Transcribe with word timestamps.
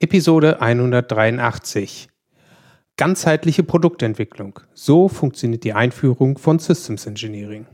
Episode 0.00 0.60
183. 0.62 2.08
Ganzheitliche 2.96 3.64
Produktentwicklung. 3.64 4.60
So 4.72 5.08
funktioniert 5.08 5.64
die 5.64 5.72
Einführung 5.72 6.38
von 6.38 6.60
Systems 6.60 7.04
Engineering. 7.04 7.66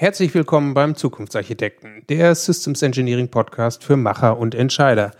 Herzlich 0.00 0.32
willkommen 0.32 0.72
beim 0.72 0.96
Zukunftsarchitekten, 0.96 2.04
der 2.08 2.34
Systems 2.34 2.80
Engineering 2.80 3.28
Podcast 3.28 3.84
für 3.84 3.98
Macher 3.98 4.38
und 4.38 4.54
Entscheider. 4.54 5.10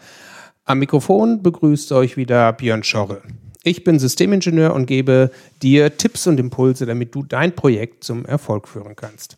Am 0.64 0.78
Mikrofon 0.78 1.42
begrüßt 1.42 1.92
euch 1.92 2.16
wieder 2.16 2.50
Björn 2.54 2.82
Schorre. 2.82 3.20
Ich 3.62 3.84
bin 3.84 3.98
Systemingenieur 3.98 4.72
und 4.72 4.86
gebe 4.86 5.32
dir 5.60 5.98
Tipps 5.98 6.26
und 6.26 6.40
Impulse, 6.40 6.86
damit 6.86 7.14
du 7.14 7.22
dein 7.22 7.54
Projekt 7.54 8.04
zum 8.04 8.24
Erfolg 8.24 8.66
führen 8.68 8.96
kannst. 8.96 9.36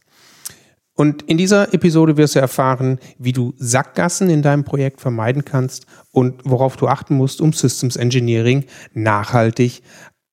Und 0.95 1.23
in 1.23 1.39
dieser 1.39 1.75
Episode 1.75 2.17
wirst 2.17 2.37
du 2.37 2.39
erfahren, 2.39 3.01
wie 3.19 3.33
du 3.33 3.53
Sackgassen 3.57 4.31
in 4.31 4.43
deinem 4.43 4.63
Projekt 4.63 5.01
vermeiden 5.01 5.45
kannst 5.45 5.87
und 6.13 6.41
worauf 6.45 6.77
du 6.77 6.87
achten 6.87 7.17
musst, 7.17 7.41
um 7.41 7.53
Systems 7.53 7.97
Engineering 7.97 8.67
nachhaltig 8.95 9.83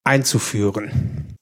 einzuführen. 0.03 1.38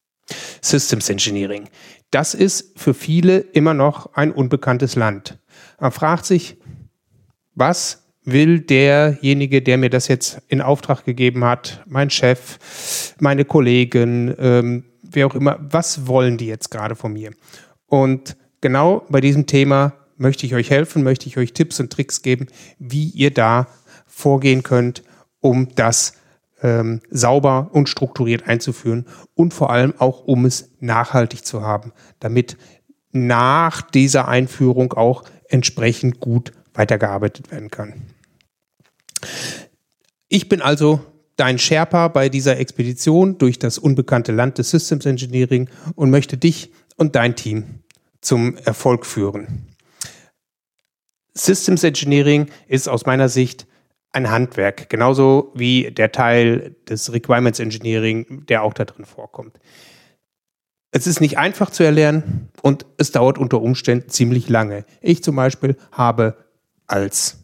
Systems 0.62 1.10
Engineering. 1.10 1.70
Das 2.12 2.34
ist 2.34 2.80
für 2.80 2.94
viele 2.94 3.40
immer 3.40 3.74
noch 3.74 4.14
ein 4.14 4.32
unbekanntes 4.32 4.96
Land. 4.96 5.40
Man 5.80 5.92
fragt 5.92 6.26
sich, 6.26 6.58
was 7.56 8.08
will 8.24 8.60
derjenige, 8.60 9.62
der 9.62 9.78
mir 9.78 9.90
das 9.90 10.08
jetzt 10.08 10.42
in 10.48 10.62
Auftrag 10.62 11.06
gegeben 11.06 11.46
hat, 11.46 11.84
mein 11.88 12.10
Chef, 12.10 12.60
meine 13.20 13.46
Kollegen, 13.46 14.36
ähm, 14.38 14.84
wer 15.02 15.28
auch 15.28 15.36
immer, 15.36 15.58
was 15.62 16.08
wollen 16.08 16.38
die 16.38 16.48
jetzt 16.48 16.70
gerade 16.70 16.96
von 16.96 17.14
mir? 17.14 17.32
Und 17.86 18.36
genau 18.60 19.06
bei 19.10 19.22
diesem 19.22 19.46
Thema 19.46 19.94
möchte 20.18 20.46
ich 20.46 20.56
euch 20.56 20.70
helfen, 20.70 21.04
möchte 21.04 21.28
ich 21.28 21.38
euch 21.38 21.54
Tipps 21.54 21.80
und 21.80 21.92
Tricks 21.92 22.22
geben, 22.22 22.48
wie 22.80 23.10
ihr 23.10 23.32
da 23.32 23.68
vorgehen 24.06 24.64
könnt, 24.64 25.04
um 25.40 25.70
das 25.76 26.14
ähm, 26.62 27.02
sauber 27.10 27.70
und 27.72 27.90
strukturiert 27.90 28.48
einzuführen 28.48 29.06
und 29.34 29.54
vor 29.54 29.70
allem 29.70 29.94
auch, 29.98 30.26
um 30.26 30.46
es 30.46 30.72
nachhaltig 30.80 31.46
zu 31.46 31.62
haben, 31.62 31.94
damit 32.20 32.58
nach 33.12 33.82
dieser 33.82 34.28
Einführung 34.28 34.94
auch 34.94 35.24
entsprechend 35.50 36.20
gut 36.20 36.52
weitergearbeitet 36.74 37.52
werden 37.52 37.72
kann. 37.72 37.94
Ich 40.30 40.50
bin 40.50 40.62
also 40.62 41.00
dein 41.38 41.58
Sherpa 41.58 42.08
bei 42.10 42.30
dieser 42.30 42.58
Expedition 42.58 43.38
durch 43.38 43.60
das 43.60 43.78
unbekannte 43.78 44.32
Land 44.32 44.58
des 44.58 44.70
Systems 44.72 45.06
Engineering 45.06 45.70
und 45.96 46.10
möchte 46.10 46.38
dich 46.38 46.72
und 46.98 47.16
dein 47.16 47.36
Team 47.36 47.84
zum 48.22 48.58
Erfolg 48.58 49.06
führen. 49.06 49.68
Systems 51.34 51.84
Engineering 51.84 52.48
ist 52.68 52.90
aus 52.90 53.06
meiner 53.06 53.30
Sicht 53.30 53.68
ein 54.12 54.32
Handwerk, 54.32 54.90
genauso 54.90 55.52
wie 55.56 55.92
der 55.92 56.12
Teil 56.12 56.76
des 56.90 57.12
Requirements 57.14 57.60
Engineering, 57.60 58.46
der 58.48 58.64
auch 58.64 58.74
da 58.74 58.86
drin 58.86 59.06
vorkommt. 59.06 59.60
Es 60.92 61.06
ist 61.06 61.22
nicht 61.22 61.38
einfach 61.38 61.70
zu 61.70 61.84
erlernen 61.84 62.50
und 62.62 62.86
es 62.98 63.12
dauert 63.12 63.38
unter 63.38 63.62
Umständen 63.62 64.10
ziemlich 64.10 64.50
lange. 64.50 64.86
Ich 65.02 65.24
zum 65.24 65.36
Beispiel 65.36 65.76
habe 65.92 66.38
als 66.88 67.44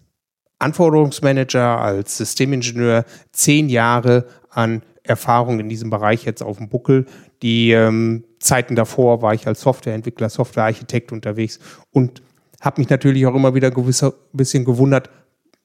Anforderungsmanager, 0.60 1.80
als 1.80 2.18
Systemingenieur 2.18 3.06
zehn 3.32 3.70
Jahre 3.70 4.26
an 4.50 4.82
Erfahrung 5.04 5.60
in 5.60 5.68
diesem 5.68 5.90
Bereich 5.90 6.24
jetzt 6.24 6.42
auf 6.42 6.58
dem 6.58 6.70
Buckel. 6.70 7.06
Die 7.42 7.72
ähm, 7.72 8.24
Zeiten 8.40 8.76
davor 8.76 9.22
war 9.22 9.34
ich 9.34 9.46
als 9.46 9.62
Softwareentwickler, 9.62 10.30
Softwarearchitekt 10.30 11.12
unterwegs 11.12 11.60
und 11.92 12.24
habe 12.62 12.80
mich 12.80 12.90
natürlich 12.90 13.26
auch 13.28 13.36
immer 13.36 13.54
wieder 13.54 13.72
ein 13.76 14.14
bisschen 14.32 14.64
gewundert, 14.64 15.10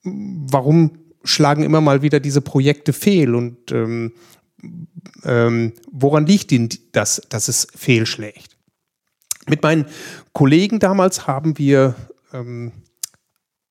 warum 0.03 0.98
schlagen 1.25 1.62
immer 1.62 1.81
mal 1.81 2.03
wieder 2.03 2.20
diese 2.20 2.41
Projekte 2.41 2.92
fehl 2.92 3.34
und 3.34 3.72
ähm, 3.72 4.12
ähm, 5.25 5.72
woran 5.91 6.26
liegt 6.26 6.50
denn 6.50 6.69
das, 6.92 7.22
dass 7.28 7.48
es 7.48 7.66
fehlschlägt? 7.75 8.56
Mit 9.47 9.62
meinen 9.62 9.86
Kollegen 10.32 10.78
damals 10.78 11.26
haben 11.26 11.59
wir 11.59 11.94
ähm, 12.32 12.72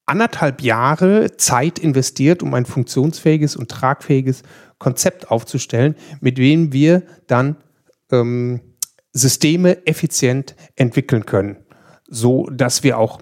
anderthalb 0.06 0.62
Jahre 0.62 1.38
Zeit 1.38 1.80
investiert, 1.80 2.42
um 2.42 2.54
ein 2.54 2.66
funktionsfähiges 2.66 3.56
und 3.56 3.70
tragfähiges 3.70 4.44
Konzept 4.80 5.30
aufzustellen, 5.30 5.96
mit 6.22 6.38
dem 6.38 6.74
wir 6.74 7.04
dann 7.28 7.58
ähm, 8.12 8.62
Systeme 9.12 9.86
effizient 9.86 10.56
entwickeln 10.76 11.26
können, 11.26 11.58
so 12.08 12.48
dass 12.48 12.84
wir 12.84 12.98
auch 12.98 13.22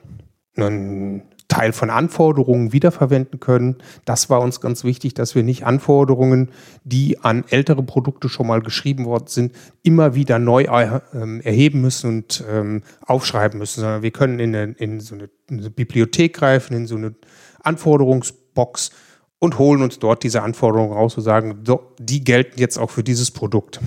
einen 0.55 1.23
Teil 1.47 1.73
von 1.73 1.89
Anforderungen 1.89 2.73
wiederverwenden 2.73 3.39
können. 3.39 3.77
Das 4.03 4.29
war 4.29 4.41
uns 4.41 4.61
ganz 4.61 4.83
wichtig, 4.83 5.13
dass 5.13 5.35
wir 5.35 5.43
nicht 5.43 5.65
Anforderungen, 5.65 6.51
die 6.83 7.19
an 7.19 7.43
ältere 7.49 7.83
Produkte 7.83 8.29
schon 8.29 8.47
mal 8.47 8.61
geschrieben 8.61 9.05
worden 9.05 9.27
sind, 9.27 9.55
immer 9.83 10.15
wieder 10.15 10.39
neu 10.39 10.63
äh, 10.63 10.99
erheben 11.43 11.81
müssen 11.81 12.09
und 12.09 12.43
ähm, 12.49 12.81
aufschreiben 13.01 13.59
müssen, 13.59 13.81
sondern 13.81 14.01
wir 14.01 14.11
können 14.11 14.39
in, 14.39 14.55
eine, 14.55 14.71
in 14.73 14.99
so 14.99 15.15
eine, 15.15 15.29
Bibliothek 15.69 16.33
greifen, 16.33 16.75
in 16.75 16.87
so 16.87 16.95
eine 16.95 17.13
Anforderungsbox 17.61 18.91
und 19.37 19.59
holen 19.59 19.81
uns 19.81 19.99
dort 19.99 20.23
diese 20.23 20.41
Anforderungen 20.41 20.93
raus 20.93 21.15
und 21.17 21.23
sagen, 21.23 21.63
die 21.99 22.23
gelten 22.23 22.59
jetzt 22.59 22.77
auch 22.77 22.89
für 22.89 23.03
dieses 23.03 23.29
Produkt. 23.31 23.79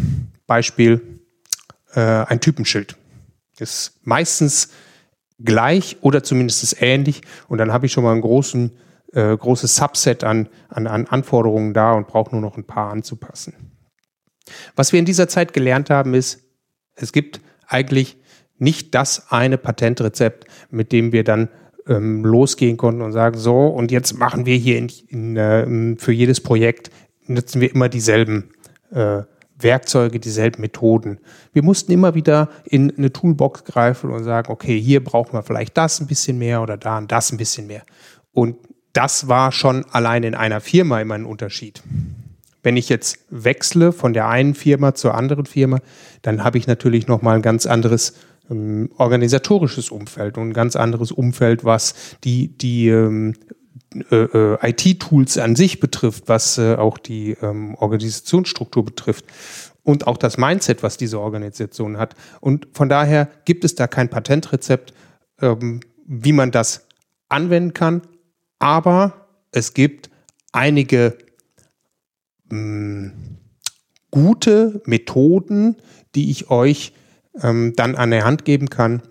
Beispiel 0.47 1.21
äh, 1.95 2.01
ein 2.01 2.41
Typenschild. 2.41 2.97
Ist 3.59 3.99
meistens 4.05 4.71
gleich 5.39 5.97
oder 6.01 6.23
zumindest 6.23 6.81
ähnlich. 6.81 7.23
Und 7.49 7.59
dann 7.59 7.73
habe 7.73 7.87
ich 7.87 7.93
schon 7.93 8.05
mal 8.05 8.15
ein 8.15 8.21
großen, 8.21 8.73
äh, 9.13 9.37
großes 9.37 9.77
Subset 9.77 10.25
an, 10.25 10.49
an, 10.69 10.87
an 10.87 11.07
Anforderungen 11.07 11.75
da 11.75 11.93
und 11.93 12.09
brauche 12.09 12.33
nur 12.33 12.41
noch 12.41 12.57
ein 12.57 12.65
paar 12.65 12.91
anzupassen. 12.91 13.55
Was 14.77 14.93
wir 14.93 14.99
in 14.99 15.05
dieser 15.05 15.29
Zeit 15.29 15.53
gelernt 15.53 15.91
haben, 15.91 16.15
ist, 16.15 16.41
es 16.95 17.13
gibt 17.13 17.41
eigentlich 17.67 18.17
nicht 18.59 18.95
das 18.95 19.31
eine 19.31 19.59
Patentrezept, 19.59 20.47
mit 20.71 20.93
dem 20.93 21.13
wir 21.13 21.23
dann 21.23 21.49
ähm, 21.87 22.25
losgehen 22.25 22.77
konnten 22.77 23.03
und 23.03 23.13
sagen, 23.13 23.39
so, 23.39 23.67
und 23.67 23.91
jetzt 23.91 24.19
machen 24.19 24.47
wir 24.47 24.57
hier 24.57 24.79
in, 24.79 24.91
in, 25.09 25.37
äh, 25.37 25.97
für 25.99 26.13
jedes 26.13 26.41
Projekt, 26.41 26.91
nutzen 27.27 27.61
wir 27.61 27.71
immer 27.71 27.89
dieselben 27.89 28.51
äh, 28.91 29.23
Werkzeuge, 29.61 30.21
dieselben 30.21 30.61
Methoden. 30.61 31.19
Wir 31.53 31.63
mussten 31.63 31.93
immer 31.93 32.15
wieder 32.15 32.49
in 32.65 32.97
eine 32.97 33.13
Toolbox 33.13 33.65
greifen 33.65 34.11
und 34.11 34.25
sagen, 34.25 34.53
okay, 34.53 34.81
hier 34.81 35.03
brauchen 35.03 35.33
wir 35.33 35.43
vielleicht 35.43 35.77
das 35.77 36.01
ein 36.01 36.07
bisschen 36.07 36.39
mehr 36.39 36.63
oder 36.63 36.77
da 36.77 36.99
und 36.99 37.11
das 37.11 37.33
ein 37.33 37.39
bisschen 37.39 37.67
mehr. 37.67 37.83
Und 38.33 38.57
das 38.93 39.29
war 39.29 39.53
schon 39.53 39.85
allein 39.91 40.23
in 40.23 40.35
einer 40.35 40.61
Firma 40.61 41.01
immer 41.01 41.15
ein 41.15 41.25
Unterschied. 41.25 41.83
Wenn 42.63 42.77
ich 42.77 42.89
jetzt 42.89 43.19
wechsle 43.31 43.93
von 43.93 44.13
der 44.13 44.29
einen 44.29 44.55
Firma 44.55 44.95
zur 44.95 45.15
anderen 45.15 45.47
Firma, 45.47 45.81
dann 46.23 46.45
habe 46.45 46.59
ich 46.59 46.67
natürlich 46.67 47.07
noch 47.07 47.23
mal 47.23 47.37
ein 47.37 47.43
ganz 47.43 47.67
anderes 47.67 48.15
ähm, 48.51 48.91
organisatorisches 48.97 49.91
Umfeld 49.91 50.39
und 50.39 50.51
ein 50.51 50.53
ganz 50.53 50.77
anderes 50.77 51.13
Umfeld, 51.13 51.65
was 51.65 51.95
die, 52.25 52.49
die 52.49 52.89
ähm, 52.89 53.35
äh, 54.11 54.17
äh 54.17 54.71
IT-Tools 54.71 55.39
an 55.39 55.57
sich 55.57 55.81
betrifft, 55.81 56.25
was 56.27 56.59
äh, 56.59 56.75
auch 56.75 56.99
die 56.99 57.37
ähm, 57.43 57.75
Organisationsstruktur 57.75 58.85
betrifft 58.85 59.25
und 59.83 60.07
auch 60.07 60.19
das 60.19 60.37
Mindset, 60.37 60.83
was 60.83 60.97
diese 60.97 61.21
Organisation 61.21 61.99
hat. 61.99 62.15
Und 62.41 62.69
von 62.73 62.89
daher 62.89 63.29
gibt 63.45 63.65
es 63.65 63.75
da 63.75 63.87
kein 63.87 64.11
Patentrezept, 64.11 64.93
ähm, 65.41 65.81
wie 66.07 66.33
man 66.33 66.51
das 66.51 66.87
anwenden 67.29 67.75
kann, 67.75 68.03
aber 68.59 69.29
es 69.53 69.75
gibt 69.75 70.11
einige 70.53 71.17
mh, 72.51 72.59
mm, 72.59 73.39
gute 74.11 74.83
Methoden, 74.85 75.77
die 76.15 76.31
ich 76.31 76.51
euch 76.51 76.93
ähm, 77.43 77.75
dann 77.77 77.95
an 77.95 78.11
der 78.11 78.25
Hand 78.25 78.45
geben 78.45 78.71
kann, 78.71 79.03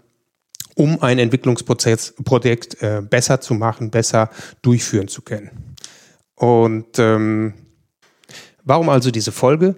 um 0.77 1.01
ein 1.01 1.17
Entwicklungsprozess 1.17 2.13
Projekt 2.23 2.81
äh, 2.83 3.01
besser 3.01 3.41
zu 3.41 3.55
machen, 3.55 3.89
besser 3.89 4.29
durchführen 4.61 5.07
zu 5.07 5.23
können. 5.23 5.75
Und 6.35 6.99
ähm, 6.99 7.55
warum 8.63 8.89
also 8.89 9.09
diese 9.09 9.31
Folge? 9.31 9.75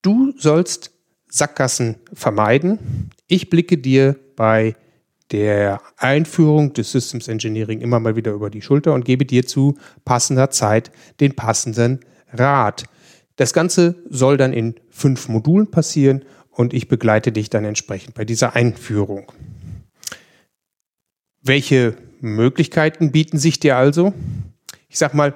Du 0.00 0.32
sollst 0.38 0.92
Sackgassen 1.28 1.96
vermeiden. 2.12 3.10
Ich 3.26 3.50
blicke 3.50 3.78
dir 3.78 4.16
bei 4.36 4.76
der 5.32 5.80
Einführung 5.96 6.72
des 6.72 6.92
Systems 6.92 7.26
Engineering 7.26 7.80
immer 7.80 7.98
mal 7.98 8.14
wieder 8.14 8.32
über 8.32 8.48
die 8.48 8.62
Schulter 8.62 8.94
und 8.94 9.04
gebe 9.04 9.26
dir 9.26 9.44
zu 9.44 9.76
passender 10.04 10.50
Zeit 10.50 10.92
den 11.18 11.34
passenden 11.34 12.00
Rat. 12.32 12.84
Das 13.34 13.52
Ganze 13.52 13.96
soll 14.08 14.36
dann 14.36 14.52
in 14.52 14.76
fünf 14.88 15.28
Modulen 15.28 15.70
passieren 15.70 16.24
und 16.50 16.72
ich 16.72 16.86
begleite 16.86 17.32
dich 17.32 17.50
dann 17.50 17.64
entsprechend 17.64 18.14
bei 18.14 18.24
dieser 18.24 18.54
Einführung. 18.54 19.32
Welche 21.48 21.96
Möglichkeiten 22.20 23.10
bieten 23.10 23.38
sich 23.38 23.58
dir 23.58 23.78
also? 23.78 24.12
Ich 24.90 24.98
sag 24.98 25.14
mal, 25.14 25.34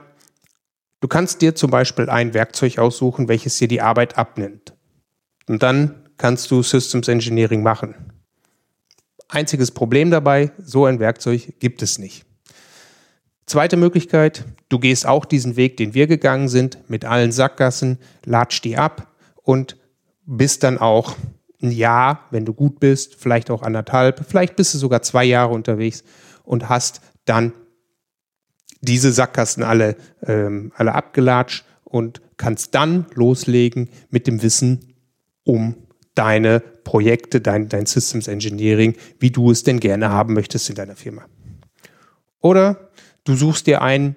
du 1.00 1.08
kannst 1.08 1.40
dir 1.40 1.54
zum 1.54 1.70
Beispiel 1.70 2.10
ein 2.10 2.34
Werkzeug 2.34 2.78
aussuchen, 2.78 3.28
welches 3.28 3.56
dir 3.56 3.66
die 3.66 3.80
Arbeit 3.80 4.18
abnimmt. 4.18 4.74
Und 5.48 5.62
dann 5.62 6.10
kannst 6.18 6.50
du 6.50 6.62
Systems 6.62 7.08
Engineering 7.08 7.62
machen. 7.62 7.94
Einziges 9.28 9.70
Problem 9.70 10.10
dabei, 10.10 10.52
so 10.62 10.84
ein 10.84 11.00
Werkzeug 11.00 11.54
gibt 11.60 11.80
es 11.80 11.98
nicht. 11.98 12.26
Zweite 13.46 13.78
Möglichkeit, 13.78 14.44
du 14.68 14.78
gehst 14.78 15.06
auch 15.06 15.24
diesen 15.24 15.56
Weg, 15.56 15.78
den 15.78 15.94
wir 15.94 16.06
gegangen 16.06 16.48
sind, 16.48 16.90
mit 16.90 17.06
allen 17.06 17.32
Sackgassen, 17.32 17.98
latsch 18.26 18.60
die 18.60 18.76
ab 18.76 19.14
und 19.36 19.78
bist 20.26 20.62
dann 20.62 20.76
auch 20.76 21.16
ein 21.62 21.70
Jahr, 21.70 22.26
wenn 22.30 22.44
du 22.44 22.54
gut 22.54 22.80
bist, 22.80 23.14
vielleicht 23.14 23.50
auch 23.50 23.62
anderthalb, 23.62 24.24
vielleicht 24.28 24.56
bist 24.56 24.74
du 24.74 24.78
sogar 24.78 25.02
zwei 25.02 25.24
Jahre 25.24 25.52
unterwegs 25.52 26.04
und 26.44 26.68
hast 26.68 27.00
dann 27.24 27.52
diese 28.80 29.12
Sackgassen 29.12 29.62
alle, 29.62 29.96
ähm, 30.26 30.72
alle 30.74 30.94
abgelatscht 30.94 31.64
und 31.84 32.20
kannst 32.36 32.74
dann 32.74 33.06
loslegen 33.14 33.88
mit 34.10 34.26
dem 34.26 34.42
Wissen 34.42 34.94
um 35.44 35.76
deine 36.14 36.60
Projekte, 36.60 37.40
dein, 37.40 37.68
dein 37.68 37.86
Systems 37.86 38.28
Engineering, 38.28 38.96
wie 39.18 39.30
du 39.30 39.50
es 39.50 39.62
denn 39.62 39.80
gerne 39.80 40.10
haben 40.10 40.34
möchtest 40.34 40.68
in 40.68 40.74
deiner 40.74 40.96
Firma. 40.96 41.24
Oder 42.40 42.90
du 43.24 43.34
suchst 43.34 43.66
dir 43.66 43.82
einen 43.82 44.16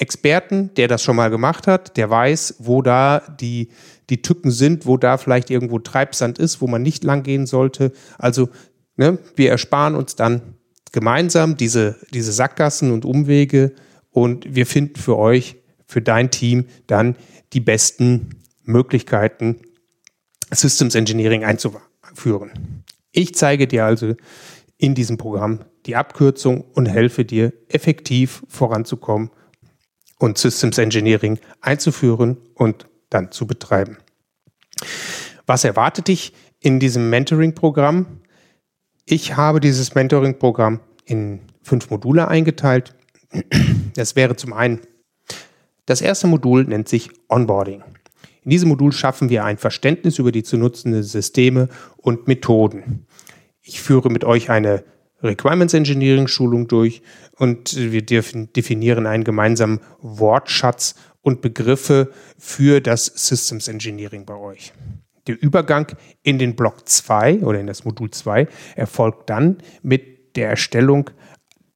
Experten, 0.00 0.72
der 0.76 0.88
das 0.88 1.02
schon 1.02 1.16
mal 1.16 1.28
gemacht 1.28 1.66
hat, 1.66 1.98
der 1.98 2.08
weiß, 2.08 2.56
wo 2.58 2.80
da 2.80 3.20
die, 3.38 3.68
die 4.08 4.22
Tücken 4.22 4.50
sind, 4.50 4.86
wo 4.86 4.96
da 4.96 5.18
vielleicht 5.18 5.50
irgendwo 5.50 5.78
Treibsand 5.78 6.38
ist, 6.38 6.62
wo 6.62 6.66
man 6.66 6.82
nicht 6.82 7.04
lang 7.04 7.22
gehen 7.22 7.44
sollte. 7.46 7.92
Also 8.18 8.48
ne, 8.96 9.18
wir 9.36 9.50
ersparen 9.50 9.94
uns 9.94 10.16
dann 10.16 10.54
gemeinsam 10.92 11.58
diese, 11.58 11.96
diese 12.14 12.32
Sackgassen 12.32 12.92
und 12.92 13.04
Umwege 13.04 13.74
und 14.10 14.54
wir 14.54 14.64
finden 14.64 14.98
für 14.98 15.18
euch, 15.18 15.56
für 15.86 16.00
dein 16.00 16.30
Team 16.30 16.64
dann 16.86 17.14
die 17.52 17.60
besten 17.60 18.42
Möglichkeiten, 18.62 19.60
Systems 20.50 20.94
Engineering 20.94 21.44
einzuführen. 21.44 22.84
Ich 23.12 23.34
zeige 23.34 23.66
dir 23.66 23.84
also 23.84 24.14
in 24.78 24.94
diesem 24.94 25.18
Programm 25.18 25.60
die 25.84 25.94
Abkürzung 25.94 26.62
und 26.72 26.86
helfe 26.86 27.26
dir 27.26 27.52
effektiv 27.68 28.42
voranzukommen 28.48 29.30
und 30.20 30.38
Systems 30.38 30.78
Engineering 30.78 31.40
einzuführen 31.60 32.36
und 32.54 32.86
dann 33.08 33.32
zu 33.32 33.46
betreiben. 33.46 33.96
Was 35.46 35.64
erwartet 35.64 36.06
dich 36.06 36.32
in 36.60 36.78
diesem 36.78 37.10
Mentoring-Programm? 37.10 38.20
Ich 39.06 39.36
habe 39.36 39.58
dieses 39.58 39.94
Mentoring-Programm 39.94 40.80
in 41.04 41.40
fünf 41.62 41.90
Module 41.90 42.28
eingeteilt. 42.28 42.94
Das 43.94 44.14
wäre 44.14 44.36
zum 44.36 44.52
einen, 44.52 44.80
das 45.86 46.02
erste 46.02 46.26
Modul 46.26 46.64
nennt 46.64 46.88
sich 46.88 47.10
Onboarding. 47.28 47.82
In 48.42 48.50
diesem 48.50 48.68
Modul 48.68 48.92
schaffen 48.92 49.30
wir 49.30 49.44
ein 49.44 49.58
Verständnis 49.58 50.18
über 50.18 50.32
die 50.32 50.42
zu 50.42 50.56
nutzenden 50.56 51.02
Systeme 51.02 51.68
und 51.96 52.28
Methoden. 52.28 53.06
Ich 53.62 53.80
führe 53.80 54.10
mit 54.10 54.24
euch 54.24 54.50
eine 54.50 54.84
Requirements 55.22 55.74
Engineering 55.74 56.26
Schulung 56.28 56.68
durch 56.68 57.02
und 57.36 57.76
wir 57.76 58.02
definieren 58.02 59.06
einen 59.06 59.24
gemeinsamen 59.24 59.80
Wortschatz 60.00 60.94
und 61.22 61.42
Begriffe 61.42 62.10
für 62.38 62.80
das 62.80 63.06
Systems 63.06 63.68
Engineering 63.68 64.24
bei 64.24 64.34
euch. 64.34 64.72
Der 65.26 65.40
Übergang 65.40 65.86
in 66.22 66.38
den 66.38 66.56
Block 66.56 66.88
2 66.88 67.40
oder 67.40 67.60
in 67.60 67.66
das 67.66 67.84
Modul 67.84 68.10
2 68.10 68.48
erfolgt 68.74 69.28
dann 69.28 69.58
mit 69.82 70.36
der 70.36 70.48
Erstellung 70.48 71.10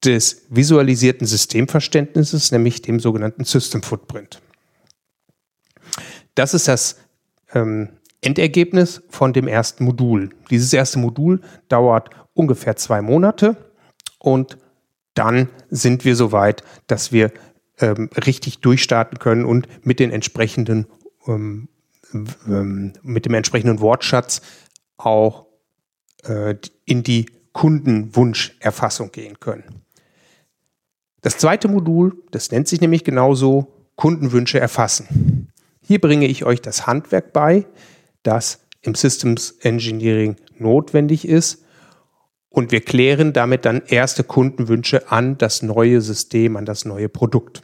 des 0.03 0.45
visualisierten 0.49 1.27
Systemverständnisses, 1.27 2.51
nämlich 2.51 2.81
dem 2.81 2.99
sogenannten 2.99 3.43
System 3.43 3.81
Footprint. 3.81 4.41
Das 6.35 6.53
ist 6.53 6.67
das 6.67 6.97
ähm, 7.53 7.89
Endergebnis 8.21 9.03
von 9.09 9.33
dem 9.33 9.47
ersten 9.47 9.85
Modul. 9.85 10.31
Dieses 10.49 10.73
erste 10.73 10.99
Modul 10.99 11.41
dauert 11.69 12.09
ungefähr 12.35 12.75
zwei 12.75 13.01
Monate 13.01 13.57
und 14.19 14.59
dann 15.15 15.49
sind 15.69 16.05
wir 16.05 16.15
so 16.15 16.31
weit, 16.31 16.61
dass 16.85 17.11
wir 17.11 17.31
ähm, 17.79 18.09
richtig 18.25 18.59
durchstarten 18.59 19.17
können 19.17 19.45
und 19.45 19.67
mit 19.83 19.99
den 19.99 20.11
entsprechenden 20.11 20.85
ähm, 21.25 21.69
ähm, 22.47 22.93
mit 23.01 23.25
dem 23.25 23.33
entsprechenden 23.33 23.79
Wortschatz 23.79 24.41
auch 24.97 25.47
äh, 26.23 26.55
in 26.85 27.03
die 27.03 27.25
Kundenwunscherfassung 27.51 29.11
gehen 29.11 29.39
können. 29.39 29.81
Das 31.21 31.37
zweite 31.37 31.67
Modul, 31.67 32.23
das 32.31 32.51
nennt 32.51 32.67
sich 32.67 32.81
nämlich 32.81 33.03
genauso 33.03 33.73
Kundenwünsche 33.95 34.59
erfassen. 34.59 35.51
Hier 35.81 35.99
bringe 35.99 36.27
ich 36.27 36.45
euch 36.45 36.61
das 36.61 36.87
Handwerk 36.87 37.33
bei, 37.33 37.65
das 38.23 38.59
im 38.81 38.95
Systems 38.95 39.51
Engineering 39.61 40.35
notwendig 40.57 41.27
ist. 41.27 41.64
Und 42.55 42.71
wir 42.71 42.79
klären 42.79 43.33
damit 43.33 43.65
dann 43.65 43.81
erste 43.85 44.23
Kundenwünsche 44.23 45.11
an 45.11 45.37
das 45.37 45.61
neue 45.61 45.99
System, 45.99 46.55
an 46.55 46.63
das 46.63 46.85
neue 46.85 47.09
Produkt. 47.09 47.63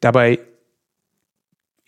Dabei 0.00 0.38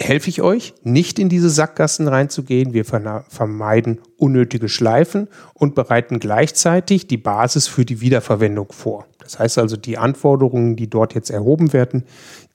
helfe 0.00 0.31
ich 0.31 0.40
euch, 0.40 0.72
nicht 0.82 1.19
in 1.19 1.28
diese 1.28 1.50
Sackgassen 1.50 2.08
reinzugehen. 2.08 2.72
Wir 2.72 2.87
vermeiden 2.87 4.00
unnötige 4.16 4.70
Schleifen 4.70 5.28
und 5.52 5.75
bereiten 5.75 6.19
gleichzeitig 6.19 7.08
die 7.08 7.19
Basis 7.19 7.69
für 7.69 7.84
die 7.84 8.00
Wiederverwendung 8.00 8.72
vor. 8.72 9.06
Das 9.19 9.38
heißt 9.38 9.58
also, 9.58 9.76
die 9.76 9.99
Anforderungen, 9.99 10.76
die 10.76 10.88
dort 10.88 11.14
jetzt 11.14 11.28
erhoben 11.28 11.75
werden, 11.75 12.04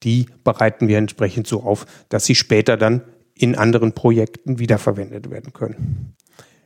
die 0.02 0.26
bereiten 0.44 0.88
wir 0.88 0.98
entsprechend 0.98 1.46
so 1.46 1.62
auf, 1.62 1.86
dass 2.10 2.26
sie 2.26 2.34
später 2.34 2.76
dann 2.76 3.04
in 3.36 3.54
anderen 3.56 3.94
Projekten 3.94 4.58
wiederverwendet 4.58 5.30
werden 5.30 5.54
können. 5.54 6.16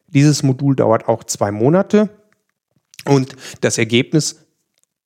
Dieses 0.08 0.42
Modul 0.42 0.78
dauert 0.78 1.10
auch 1.10 1.26
zwei 1.26 1.52
Monate 1.52 2.10
und 3.08 3.36
das 3.62 3.78
Ergebnis, 3.78 4.48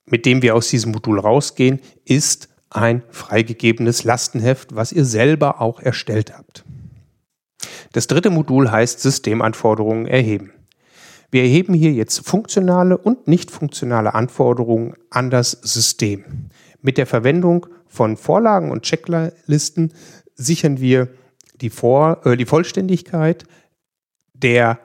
mit 0.05 0.25
dem 0.25 0.41
wir 0.41 0.55
aus 0.55 0.69
diesem 0.69 0.91
Modul 0.91 1.19
rausgehen, 1.19 1.79
ist 2.05 2.49
ein 2.69 3.03
freigegebenes 3.09 4.03
Lastenheft, 4.03 4.75
was 4.75 4.91
ihr 4.91 5.05
selber 5.05 5.61
auch 5.61 5.79
erstellt 5.79 6.37
habt. 6.37 6.63
Das 7.91 8.07
dritte 8.07 8.29
Modul 8.29 8.71
heißt 8.71 9.01
Systemanforderungen 9.01 10.07
erheben. 10.07 10.53
Wir 11.29 11.43
erheben 11.43 11.73
hier 11.73 11.91
jetzt 11.91 12.25
funktionale 12.27 12.97
und 12.97 13.27
nicht 13.27 13.51
funktionale 13.51 14.13
Anforderungen 14.13 14.95
an 15.09 15.29
das 15.29 15.51
System. 15.51 16.49
Mit 16.81 16.97
der 16.97 17.07
Verwendung 17.07 17.67
von 17.87 18.17
Vorlagen 18.17 18.71
und 18.71 18.83
Checklisten 18.83 19.93
sichern 20.35 20.79
wir 20.79 21.09
die, 21.61 21.69
Vor 21.69 22.25
äh, 22.25 22.35
die 22.35 22.45
Vollständigkeit 22.45 23.45
der 24.33 24.79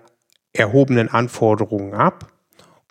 erhobenen 0.52 1.08
Anforderungen 1.08 1.94
ab 1.94 2.32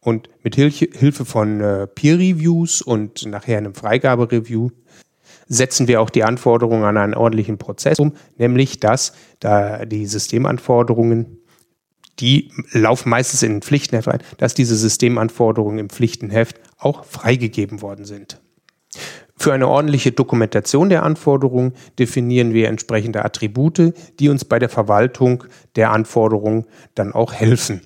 und 0.06 0.30
mit 0.44 0.56
Hilfe 0.56 1.26
von 1.26 1.62
äh, 1.62 1.88
Peer 1.88 2.20
Reviews 2.20 2.82
und 2.82 3.26
nachher 3.26 3.58
einem 3.58 3.74
Freigabereview 3.74 4.70
setzen 5.48 5.88
wir 5.88 6.00
auch 6.00 6.12
die 6.12 6.24
Anforderungen 6.24 6.84
an 6.84 6.98
einen 6.98 7.16
ordentlichen 7.16 7.58
Prozess 7.58 8.00
um, 8.00 8.14
nämlich 8.38 8.80
dass 8.80 9.14
da 9.40 9.86
die 9.86 10.06
Systemanforderungen 10.06 11.40
die 12.20 12.52
laufen 12.72 13.10
meistens 13.10 13.44
in 13.44 13.58
ein 13.58 13.62
Pflichtenheft 13.62 14.08
ein, 14.08 14.22
dass 14.38 14.54
diese 14.54 14.78
Systemanforderungen 14.78 15.80
im 15.80 15.90
Pflichtenheft 15.90 16.62
auch 16.78 17.04
freigegeben 17.04 17.82
worden 17.82 18.06
sind. 18.06 18.40
Für 19.36 19.52
eine 19.52 19.68
ordentliche 19.68 20.14
Dokumentation 20.14 20.88
der 20.88 21.04
Anforderungen 21.04 21.74
definieren 22.00 22.54
wir 22.54 22.70
entsprechende 22.70 23.26
Attribute, 23.26 23.94
die 24.20 24.30
uns 24.30 24.46
bei 24.46 24.60
der 24.60 24.70
Verwaltung 24.70 25.44
der 25.76 25.92
Anforderungen 25.92 26.68
dann 26.94 27.12
auch 27.12 27.34
helfen. 27.34 27.82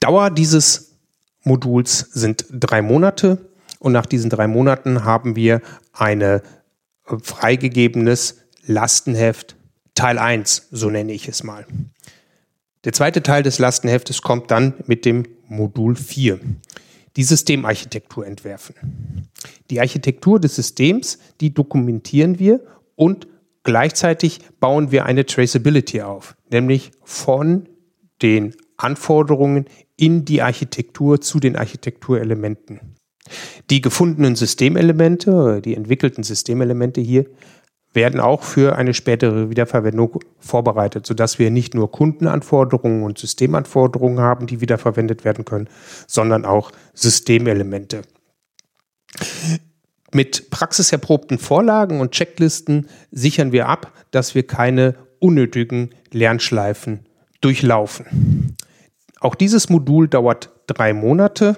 Dauer 0.00 0.30
dieses 0.30 0.96
Moduls 1.44 1.98
sind 1.98 2.46
drei 2.50 2.82
Monate 2.82 3.50
und 3.78 3.92
nach 3.92 4.06
diesen 4.06 4.30
drei 4.30 4.46
Monaten 4.46 5.04
haben 5.04 5.36
wir 5.36 5.60
ein 5.92 6.40
freigegebenes 7.04 8.38
Lastenheft 8.64 9.56
Teil 9.94 10.18
1, 10.18 10.68
so 10.70 10.88
nenne 10.88 11.12
ich 11.12 11.28
es 11.28 11.42
mal. 11.42 11.66
Der 12.84 12.94
zweite 12.94 13.22
Teil 13.22 13.42
des 13.42 13.58
Lastenheftes 13.58 14.22
kommt 14.22 14.50
dann 14.50 14.74
mit 14.86 15.04
dem 15.04 15.26
Modul 15.48 15.96
4, 15.96 16.40
die 17.16 17.22
Systemarchitektur 17.22 18.26
entwerfen. 18.26 19.28
Die 19.68 19.80
Architektur 19.80 20.40
des 20.40 20.56
Systems, 20.56 21.18
die 21.42 21.52
dokumentieren 21.52 22.38
wir 22.38 22.60
und 22.96 23.28
gleichzeitig 23.64 24.40
bauen 24.60 24.90
wir 24.92 25.04
eine 25.04 25.26
Traceability 25.26 26.00
auf, 26.00 26.36
nämlich 26.50 26.92
von 27.02 27.68
den 28.22 28.54
Anforderungen 28.82 29.66
in 29.96 30.24
die 30.24 30.42
Architektur 30.42 31.20
zu 31.20 31.40
den 31.40 31.56
Architekturelementen. 31.56 32.80
Die 33.68 33.80
gefundenen 33.80 34.34
Systemelemente, 34.34 35.60
die 35.62 35.76
entwickelten 35.76 36.24
Systemelemente 36.24 37.00
hier, 37.00 37.26
werden 37.92 38.20
auch 38.20 38.42
für 38.42 38.76
eine 38.76 38.94
spätere 38.94 39.50
Wiederverwendung 39.50 40.20
vorbereitet, 40.38 41.06
sodass 41.06 41.38
wir 41.38 41.50
nicht 41.50 41.74
nur 41.74 41.90
Kundenanforderungen 41.90 43.02
und 43.02 43.18
Systemanforderungen 43.18 44.20
haben, 44.20 44.46
die 44.46 44.60
wiederverwendet 44.60 45.24
werden 45.24 45.44
können, 45.44 45.68
sondern 46.06 46.44
auch 46.44 46.70
Systemelemente. 46.94 48.02
Mit 50.12 50.50
praxiserprobten 50.50 51.38
Vorlagen 51.38 52.00
und 52.00 52.12
Checklisten 52.12 52.88
sichern 53.10 53.52
wir 53.52 53.68
ab, 53.68 53.92
dass 54.10 54.34
wir 54.34 54.46
keine 54.46 54.94
unnötigen 55.18 55.90
Lernschleifen 56.12 57.06
durchlaufen. 57.40 58.56
Auch 59.20 59.34
dieses 59.34 59.68
Modul 59.68 60.08
dauert 60.08 60.50
drei 60.66 60.92
Monate 60.92 61.56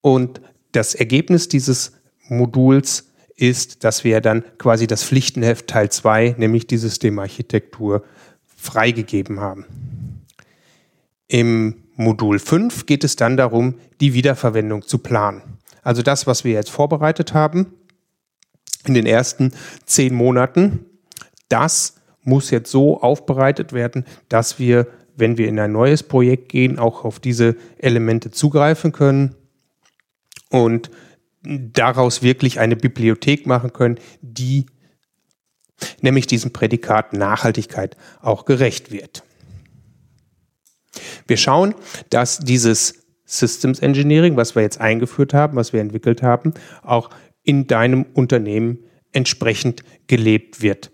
und 0.00 0.40
das 0.72 0.94
Ergebnis 0.94 1.48
dieses 1.48 1.92
Moduls 2.28 3.10
ist, 3.36 3.84
dass 3.84 4.04
wir 4.04 4.20
dann 4.20 4.44
quasi 4.58 4.86
das 4.86 5.04
Pflichtenheft 5.04 5.66
Teil 5.66 5.90
2, 5.90 6.36
nämlich 6.38 6.66
die 6.66 6.78
Systemarchitektur, 6.78 8.04
freigegeben 8.56 9.40
haben. 9.40 9.66
Im 11.28 11.84
Modul 11.96 12.38
5 12.38 12.86
geht 12.86 13.04
es 13.04 13.16
dann 13.16 13.36
darum, 13.36 13.74
die 14.00 14.14
Wiederverwendung 14.14 14.82
zu 14.82 14.98
planen. 14.98 15.58
Also 15.82 16.02
das, 16.02 16.26
was 16.26 16.44
wir 16.44 16.52
jetzt 16.52 16.70
vorbereitet 16.70 17.34
haben 17.34 17.66
in 18.84 18.94
den 18.94 19.06
ersten 19.06 19.52
zehn 19.84 20.14
Monaten, 20.14 20.86
das 21.48 21.96
muss 22.22 22.50
jetzt 22.50 22.70
so 22.70 23.00
aufbereitet 23.00 23.72
werden, 23.72 24.04
dass 24.28 24.58
wir, 24.58 24.88
wenn 25.16 25.38
wir 25.38 25.48
in 25.48 25.58
ein 25.58 25.72
neues 25.72 26.02
Projekt 26.02 26.48
gehen, 26.50 26.78
auch 26.78 27.04
auf 27.04 27.18
diese 27.18 27.56
Elemente 27.78 28.30
zugreifen 28.30 28.92
können 28.92 29.34
und 30.50 30.90
daraus 31.42 32.22
wirklich 32.22 32.60
eine 32.60 32.76
Bibliothek 32.76 33.46
machen 33.46 33.72
können, 33.72 33.98
die 34.20 34.66
nämlich 36.00 36.26
diesem 36.26 36.52
Prädikat 36.52 37.12
Nachhaltigkeit 37.12 37.96
auch 38.20 38.44
gerecht 38.44 38.90
wird. 38.90 39.22
Wir 41.26 41.36
schauen, 41.36 41.74
dass 42.10 42.38
dieses 42.38 43.06
Systems 43.24 43.80
Engineering, 43.80 44.36
was 44.36 44.54
wir 44.54 44.62
jetzt 44.62 44.80
eingeführt 44.80 45.34
haben, 45.34 45.56
was 45.56 45.72
wir 45.72 45.80
entwickelt 45.80 46.22
haben, 46.22 46.54
auch 46.82 47.10
in 47.42 47.66
deinem 47.66 48.06
Unternehmen 48.14 48.78
entsprechend 49.12 49.82
gelebt 50.06 50.62
wird. 50.62 50.90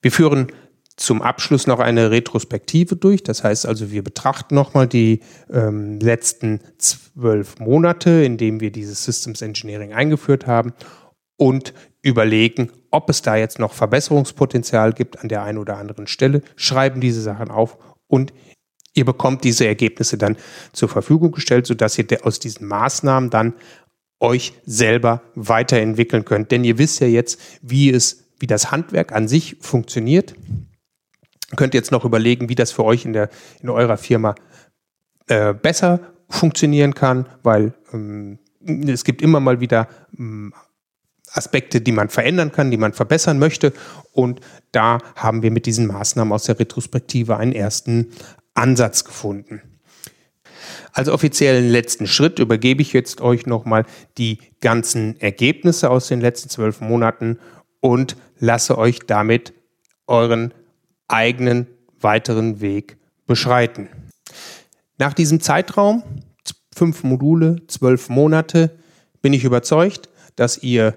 Wir 0.00 0.12
führen 0.12 0.48
zum 0.96 1.22
Abschluss 1.22 1.66
noch 1.66 1.80
eine 1.80 2.10
Retrospektive 2.10 2.96
durch. 2.96 3.22
Das 3.22 3.44
heißt 3.44 3.66
also, 3.66 3.90
wir 3.90 4.04
betrachten 4.04 4.54
nochmal 4.54 4.86
die 4.86 5.20
ähm, 5.50 5.98
letzten 6.00 6.60
zwölf 6.78 7.58
Monate, 7.58 8.10
in 8.24 8.36
denen 8.36 8.60
wir 8.60 8.70
dieses 8.70 9.04
Systems 9.04 9.42
Engineering 9.42 9.92
eingeführt 9.92 10.46
haben 10.46 10.72
und 11.36 11.72
überlegen, 12.02 12.70
ob 12.90 13.08
es 13.08 13.22
da 13.22 13.36
jetzt 13.36 13.58
noch 13.58 13.72
Verbesserungspotenzial 13.72 14.92
gibt 14.92 15.20
an 15.20 15.28
der 15.28 15.42
einen 15.42 15.58
oder 15.58 15.78
anderen 15.78 16.06
Stelle, 16.06 16.42
schreiben 16.56 17.00
diese 17.00 17.22
Sachen 17.22 17.50
auf 17.50 17.78
und 18.06 18.32
ihr 18.94 19.04
bekommt 19.04 19.44
diese 19.44 19.66
Ergebnisse 19.66 20.18
dann 20.18 20.36
zur 20.72 20.88
Verfügung 20.88 21.32
gestellt, 21.32 21.66
sodass 21.66 21.96
ihr 21.96 22.06
aus 22.22 22.38
diesen 22.38 22.66
Maßnahmen 22.66 23.30
dann 23.30 23.54
euch 24.20 24.52
selber 24.66 25.22
weiterentwickeln 25.34 26.24
könnt. 26.24 26.50
Denn 26.50 26.64
ihr 26.64 26.78
wisst 26.78 27.00
ja 27.00 27.06
jetzt, 27.06 27.40
wie 27.62 27.90
es, 27.90 28.28
wie 28.38 28.46
das 28.46 28.70
Handwerk 28.70 29.12
an 29.12 29.26
sich 29.26 29.56
funktioniert 29.60 30.34
könnt 31.56 31.74
jetzt 31.74 31.92
noch 31.92 32.04
überlegen, 32.04 32.48
wie 32.48 32.54
das 32.54 32.72
für 32.72 32.84
euch 32.84 33.04
in, 33.04 33.12
der, 33.12 33.30
in 33.62 33.68
eurer 33.68 33.96
Firma 33.96 34.34
äh, 35.28 35.54
besser 35.54 36.00
funktionieren 36.28 36.94
kann, 36.94 37.26
weil 37.42 37.74
ähm, 37.92 38.38
es 38.86 39.04
gibt 39.04 39.22
immer 39.22 39.40
mal 39.40 39.60
wieder 39.60 39.88
ähm, 40.18 40.54
Aspekte, 41.32 41.80
die 41.80 41.92
man 41.92 42.08
verändern 42.08 42.52
kann, 42.52 42.70
die 42.70 42.76
man 42.76 42.92
verbessern 42.92 43.38
möchte. 43.38 43.72
Und 44.12 44.40
da 44.70 44.98
haben 45.16 45.42
wir 45.42 45.50
mit 45.50 45.66
diesen 45.66 45.86
Maßnahmen 45.86 46.32
aus 46.32 46.44
der 46.44 46.58
Retrospektive 46.58 47.36
einen 47.36 47.52
ersten 47.52 48.12
Ansatz 48.54 49.04
gefunden. 49.04 49.62
Als 50.92 51.08
offiziellen 51.08 51.68
letzten 51.68 52.06
Schritt 52.06 52.38
übergebe 52.38 52.82
ich 52.82 52.92
jetzt 52.92 53.20
euch 53.20 53.46
nochmal 53.46 53.84
die 54.18 54.38
ganzen 54.60 55.18
Ergebnisse 55.20 55.90
aus 55.90 56.08
den 56.08 56.20
letzten 56.20 56.50
zwölf 56.50 56.80
Monaten 56.80 57.38
und 57.80 58.16
lasse 58.38 58.76
euch 58.76 59.00
damit 59.00 59.54
euren 60.06 60.52
eigenen 61.08 61.66
weiteren 62.00 62.60
Weg 62.60 62.96
beschreiten. 63.26 63.88
Nach 64.98 65.14
diesem 65.14 65.40
Zeitraum, 65.40 66.02
fünf 66.74 67.02
Module, 67.02 67.66
zwölf 67.66 68.08
Monate, 68.08 68.78
bin 69.20 69.32
ich 69.32 69.44
überzeugt, 69.44 70.08
dass 70.36 70.62
ihr 70.62 70.96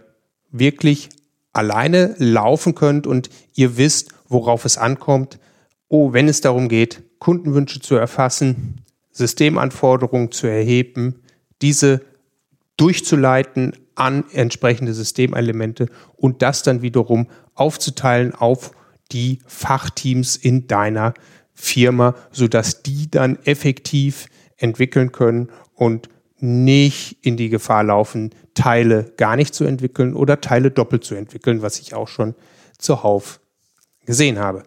wirklich 0.52 1.10
alleine 1.54 2.16
laufen 2.18 2.76
könnt 2.76 3.08
und 3.08 3.30
ihr 3.54 3.78
wisst, 3.78 4.14
worauf 4.28 4.66
es 4.66 4.78
ankommt. 4.78 5.40
Oh, 5.88 6.14
wenn 6.14 6.28
es 6.28 6.42
darum 6.42 6.68
geht, 6.68 7.04
Kundenwünsche 7.20 7.80
zu 7.80 7.96
erfassen, 7.96 8.82
Systemanforderungen 9.12 10.32
zu 10.32 10.48
erheben, 10.48 11.22
diese 11.62 12.02
durchzuleiten 12.78 13.74
an 13.96 14.26
entsprechende 14.32 14.94
Systemelemente 14.94 15.88
und 16.18 16.42
das 16.42 16.64
dann 16.64 16.82
wiederum 16.82 17.28
aufzuteilen 17.54 18.36
auf 18.36 18.72
die 19.12 19.40
Fachteams 19.46 20.36
in 20.36 20.68
deiner 20.68 21.14
Firma, 21.54 22.16
sodass 22.32 22.84
die 22.84 23.10
dann 23.10 23.40
effektiv 23.46 24.28
entwickeln 24.58 25.12
können 25.12 25.50
und 25.74 26.10
nicht 26.40 27.18
in 27.22 27.38
die 27.38 27.50
Gefahr 27.50 27.84
laufen, 27.84 28.32
Teile 28.54 29.14
gar 29.18 29.36
nicht 29.36 29.56
zu 29.56 29.64
entwickeln 29.64 30.14
oder 30.14 30.42
Teile 30.42 30.72
doppelt 30.72 31.04
zu 31.04 31.16
entwickeln, 31.16 31.62
was 31.62 31.80
ich 31.80 31.94
auch 31.94 32.08
schon 32.08 32.36
zuhauf 32.78 33.40
gesehen 34.06 34.40
habe. 34.40 34.64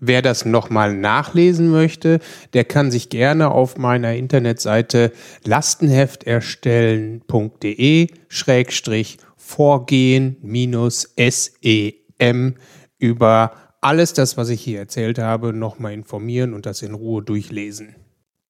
Wer 0.00 0.22
das 0.22 0.44
nochmal 0.44 0.94
nachlesen 0.94 1.70
möchte, 1.70 2.20
der 2.52 2.62
kann 2.64 2.92
sich 2.92 3.08
gerne 3.08 3.50
auf 3.50 3.76
meiner 3.76 4.14
Internetseite 4.14 5.10
lastenhefterstellen.de 5.44 8.06
schrägstrich 8.28 9.18
vorgehen 9.36 10.36
minus 10.40 11.12
SEM 11.16 12.54
über 12.98 13.52
alles 13.80 14.12
das, 14.12 14.36
was 14.36 14.48
ich 14.48 14.60
hier 14.60 14.80
erzählt 14.80 15.18
habe, 15.18 15.52
nochmal 15.52 15.92
informieren 15.92 16.54
und 16.54 16.66
das 16.66 16.82
in 16.82 16.94
Ruhe 16.94 17.22
durchlesen. 17.22 17.94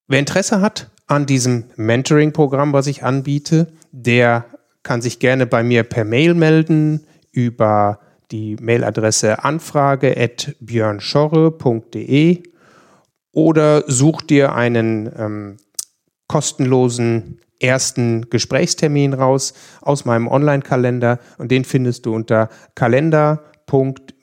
Wer 0.07 0.21
Interesse 0.21 0.63
hat 0.63 0.91
an 1.07 1.27
diesem 1.27 1.65
Mentoring-Programm, 1.77 2.73
was 2.73 2.87
ich 2.87 3.05
anbiete, 3.05 3.67
der 3.93 4.47
kann 4.83 5.03
sich 5.03 5.19
gerne 5.19 5.45
bei 5.47 5.63
mir 5.63 5.83
per 5.83 6.05
Mail 6.05 6.33
melden 6.35 7.07
über 7.31 8.01
die 8.31 8.57
Mailadresse 8.57 9.45
anfrage.björnschorre.de 9.45 12.43
oder 13.33 13.85
such 13.87 14.23
dir 14.23 14.55
einen 14.55 15.13
ähm, 15.17 15.59
kostenlosen 16.27 17.41
ersten 17.61 18.31
Gesprächstermin 18.31 19.13
raus 19.15 19.53
aus 19.81 20.05
meinem 20.05 20.29
Online-Kalender 20.29 21.19
und 21.39 21.51
den 21.51 21.65
findest 21.65 22.07
du 22.07 22.15
unter 22.15 22.51
kalender 22.75 23.43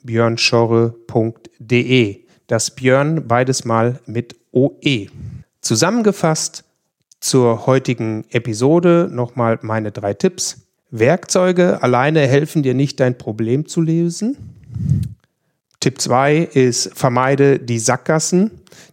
www.björnschorre.de. 0.06 2.24
Das 2.46 2.70
Björn 2.70 3.26
beides 3.26 3.64
mal 3.64 3.98
mit 4.06 4.36
OE. 4.52 5.08
Zusammengefasst 5.60 6.62
zur 7.20 7.66
heutigen 7.66 8.24
Episode 8.30 9.08
nochmal 9.10 9.58
meine 9.62 9.90
drei 9.90 10.14
Tipps. 10.14 10.68
Werkzeuge 10.90 11.82
alleine 11.82 12.20
helfen 12.20 12.62
dir 12.62 12.74
nicht, 12.74 13.00
dein 13.00 13.18
Problem 13.18 13.66
zu 13.66 13.80
lösen. 13.80 14.36
Tipp 15.80 16.00
2 16.00 16.38
ist, 16.38 16.92
vermeide 16.94 17.58
die 17.58 17.80
Sackgassen, 17.80 18.52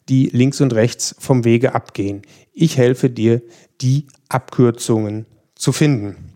die 0.09 0.29
links 0.33 0.59
und 0.61 0.73
rechts 0.73 1.15
vom 1.19 1.45
Wege 1.45 1.75
abgehen. 1.75 2.23
Ich 2.51 2.77
helfe 2.77 3.09
dir, 3.09 3.41
die 3.81 4.07
Abkürzungen 4.29 5.25
zu 5.55 5.71
finden. 5.71 6.32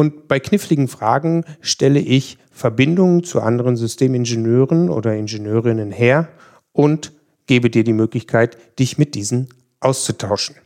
Und 0.00 0.28
bei 0.28 0.40
kniffligen 0.40 0.88
Fragen 0.88 1.44
stelle 1.60 2.00
ich 2.00 2.38
Verbindungen 2.50 3.22
zu 3.22 3.42
anderen 3.42 3.76
Systemingenieuren 3.76 4.88
oder 4.88 5.14
Ingenieurinnen 5.14 5.92
her 5.92 6.30
und 6.72 7.12
gebe 7.44 7.68
dir 7.68 7.84
die 7.84 7.92
Möglichkeit, 7.92 8.56
dich 8.78 8.96
mit 8.96 9.14
diesen 9.14 9.48
auszutauschen. 9.78 10.56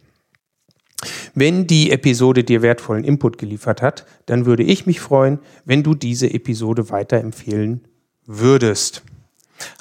Wenn 1.34 1.66
die 1.66 1.90
Episode 1.90 2.44
dir 2.44 2.62
wertvollen 2.62 3.02
Input 3.02 3.36
geliefert 3.36 3.82
hat, 3.82 4.06
dann 4.26 4.46
würde 4.46 4.62
ich 4.62 4.86
mich 4.86 5.00
freuen, 5.00 5.40
wenn 5.64 5.82
du 5.82 5.96
diese 5.96 6.32
Episode 6.32 6.90
weiterempfehlen 6.90 7.88
würdest. 8.26 9.02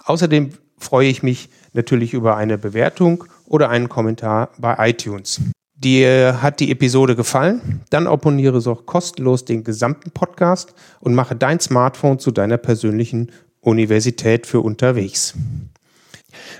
Außerdem 0.05 0.50
freue 0.79 1.10
ich 1.10 1.22
mich 1.22 1.50
natürlich 1.74 2.15
über 2.15 2.38
eine 2.38 2.57
Bewertung 2.57 3.25
oder 3.45 3.69
einen 3.69 3.88
Kommentar 3.88 4.50
bei 4.57 4.89
iTunes. 4.89 5.41
Dir 5.84 6.42
hat 6.42 6.62
die 6.62 6.72
Episode 6.72 7.16
gefallen? 7.18 7.82
Dann 7.90 8.08
abonniere 8.08 8.62
so 8.62 8.74
kostenlos 8.74 9.44
den 9.44 9.66
gesamten 9.66 10.12
Podcast 10.12 10.74
und 11.02 11.13
mache 11.13 11.36
dein 11.36 11.60
Smartphone 11.60 12.20
zu 12.20 12.32
deiner 12.32 12.58
persönlichen 12.58 13.32
Universität 13.60 14.48
für 14.48 14.62
unterwegs. 14.62 15.34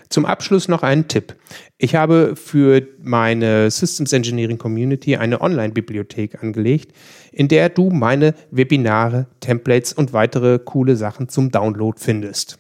Zum 0.10 0.26
Abschluss 0.26 0.68
noch 0.68 0.84
einen 0.84 1.08
Tipp. 1.08 1.36
Ich 1.78 1.96
habe 1.96 2.36
für 2.36 2.86
meine 3.02 3.72
Systems 3.72 4.12
Engineering 4.12 4.58
Community 4.58 5.16
eine 5.16 5.40
Online-Bibliothek 5.40 6.44
angelegt, 6.44 6.94
in 7.32 7.48
der 7.48 7.70
du 7.70 7.90
meine 7.90 8.36
Webinare, 8.52 9.28
Templates 9.40 9.94
und 9.94 10.12
weitere 10.12 10.60
coole 10.60 10.98
Sachen 10.98 11.30
zum 11.30 11.50
Download 11.50 11.98
findest. 12.00 12.58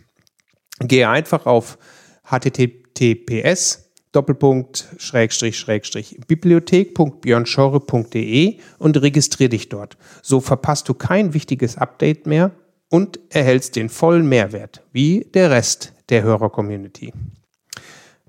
Gehe 0.80 1.10
einfach 1.10 1.46
auf 1.46 1.78
https 2.24 3.93
Doppelpunkt 4.14 4.88
Schrägstrich 4.98 5.60
Schrägstrich 5.60 6.18
bibliothek.björnschorre.de 6.28 8.58
und 8.78 9.02
registriere 9.02 9.50
dich 9.50 9.68
dort. 9.70 9.98
So 10.22 10.40
verpasst 10.40 10.88
du 10.88 10.94
kein 10.94 11.34
wichtiges 11.34 11.78
Update 11.78 12.26
mehr 12.26 12.52
und 12.90 13.20
erhältst 13.30 13.76
den 13.76 13.90
vollen 13.90 14.30
Mehrwert, 14.30 14.82
wie 14.94 15.28
der 15.34 15.52
Rest 15.52 15.92
der 16.10 16.24
Hörer-Community. 16.24 17.12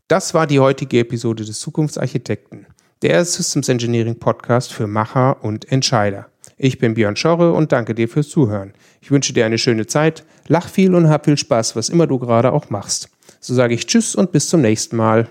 Das 0.09 0.35
war 0.35 0.47
die 0.47 0.59
heutige 0.59 1.01
Episode 1.01 1.45
des 1.45 1.61
Zukunftsarchitekten, 1.61 2.67
der 3.03 3.25
Systems 3.25 3.69
Engineering 3.69 4.19
Podcast 4.19 4.73
für 4.73 4.87
Macher 4.87 5.45
und 5.45 5.71
Entscheider. 5.71 6.29
Ich 6.57 6.79
bin 6.79 6.95
Björn 6.95 7.17
Schorre 7.17 7.53
und 7.53 7.73
danke 7.73 7.95
dir 7.95 8.09
fürs 8.09 8.29
Zuhören. 8.29 8.73
Ich 9.01 9.11
wünsche 9.11 9.33
dir 9.33 9.45
eine 9.45 9.59
schöne 9.59 9.87
Zeit, 9.87 10.25
lach 10.47 10.69
viel 10.69 10.95
und 10.95 11.11
hab 11.11 11.27
viel 11.27 11.37
Spaß, 11.37 11.77
was 11.77 11.91
immer 11.91 12.07
du 12.07 12.19
gerade 12.19 12.53
auch 12.53 12.71
machst. 12.71 13.11
So 13.47 13.53
sage 13.53 13.75
ich 13.75 13.87
Tschüss 13.87 14.15
und 14.15 14.33
bis 14.33 14.49
zum 14.49 14.63
nächsten 14.63 14.97
Mal. 14.97 15.29